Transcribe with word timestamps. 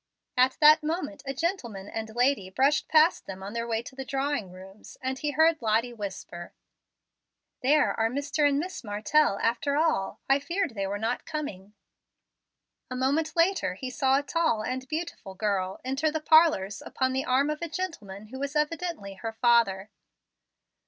At 0.35 0.57
that 0.61 0.81
moment 0.81 1.21
a 1.27 1.33
gentleman 1.35 1.87
and 1.87 2.15
lady 2.15 2.49
brushed 2.49 2.87
past 2.87 3.27
them 3.27 3.43
on 3.43 3.53
their 3.53 3.67
way 3.67 3.83
to 3.83 3.95
the 3.95 4.03
drawing 4.03 4.51
rooms, 4.51 4.97
and 4.99 5.19
he 5.19 5.29
heard 5.29 5.61
Lottie 5.61 5.93
whisper, 5.93 6.53
"There 7.61 7.93
are 7.93 8.09
Mr. 8.09 8.49
and 8.49 8.57
Miss 8.57 8.83
Martell 8.83 9.37
after 9.37 9.75
all. 9.77 10.19
I 10.27 10.39
feared 10.39 10.71
they 10.73 10.87
were 10.87 10.97
not 10.97 11.27
coming." 11.27 11.75
A 12.89 12.95
moment 12.95 13.35
later 13.35 13.75
he 13.75 13.91
saw 13.91 14.17
a 14.17 14.23
tall 14.23 14.63
and 14.63 14.87
beautiful 14.87 15.35
girl 15.35 15.79
enter 15.85 16.09
the 16.09 16.19
parlors 16.19 16.81
upon 16.83 17.13
the 17.13 17.25
arm 17.25 17.51
of 17.51 17.61
a 17.61 17.69
gentleman 17.69 18.29
who 18.29 18.39
was 18.39 18.55
evidently 18.55 19.13
her 19.13 19.33
father. 19.33 19.91